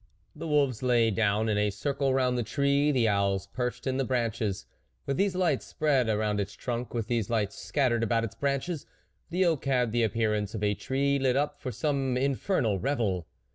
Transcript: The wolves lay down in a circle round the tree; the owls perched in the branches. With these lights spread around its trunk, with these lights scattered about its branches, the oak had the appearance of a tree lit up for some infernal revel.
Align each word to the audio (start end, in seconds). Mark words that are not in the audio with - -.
The 0.35 0.47
wolves 0.47 0.81
lay 0.81 1.11
down 1.11 1.47
in 1.47 1.59
a 1.59 1.69
circle 1.69 2.11
round 2.11 2.35
the 2.35 2.41
tree; 2.41 2.91
the 2.91 3.07
owls 3.07 3.45
perched 3.53 3.85
in 3.85 3.97
the 3.97 4.03
branches. 4.03 4.65
With 5.05 5.15
these 5.17 5.35
lights 5.35 5.67
spread 5.67 6.09
around 6.09 6.39
its 6.39 6.53
trunk, 6.55 6.91
with 6.95 7.05
these 7.07 7.29
lights 7.29 7.55
scattered 7.59 8.01
about 8.01 8.23
its 8.23 8.33
branches, 8.33 8.87
the 9.29 9.45
oak 9.45 9.65
had 9.65 9.91
the 9.91 10.01
appearance 10.01 10.55
of 10.55 10.63
a 10.63 10.73
tree 10.73 11.19
lit 11.19 11.35
up 11.35 11.61
for 11.61 11.71
some 11.71 12.17
infernal 12.17 12.79
revel. 12.79 13.27